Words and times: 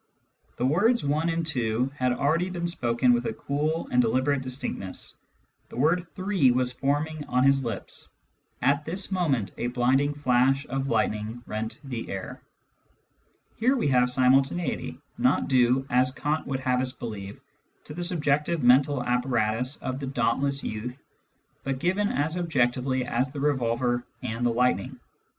The 0.57 0.65
words 0.65 1.03
one 1.03 1.29
and 1.29 1.45
two 1.45 1.91
had 1.95 2.11
already 2.11 2.49
been 2.49 2.65
spoken 2.65 3.13
with 3.13 3.25
a 3.27 3.33
cool 3.33 3.87
and 3.91 4.01
deliberate 4.01 4.41
distinctness. 4.41 5.13
The 5.69 5.77
word 5.77 6.07
three 6.15 6.49
was 6.49 6.71
forming 6.71 7.23
on 7.25 7.43
his 7.43 7.63
lips. 7.63 8.09
At 8.63 8.83
this 8.83 9.11
moment 9.11 9.51
a 9.59 9.67
blinding 9.67 10.15
flash 10.15 10.65
of 10.65 10.87
lightning 10.87 11.43
rent 11.45 11.77
the 11.83 12.09
air." 12.09 12.41
Here 13.57 13.77
we 13.77 13.89
have 13.89 14.09
simultaneity— 14.09 14.97
not 15.29 15.47
due, 15.47 15.85
as 15.91 16.11
Kant 16.11 16.47
would 16.47 16.61
have 16.61 16.81
us 16.81 16.93
believe, 16.93 17.39
to 17.83 17.93
the 17.93 18.03
subjective 18.03 18.63
mental 18.63 19.03
apparatus 19.03 19.75
of 19.77 19.99
the 19.99 20.07
dauntless 20.07 20.63
youth, 20.63 20.99
but 21.63 21.77
given 21.77 22.07
as 22.07 22.37
objectively 22.39 23.05
as 23.05 23.29
the 23.29 23.39
revolver 23.39 24.03
and 24.23 24.43
the 24.43 24.49
lightning. 24.51 24.99